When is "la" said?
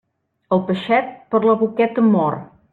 1.45-1.57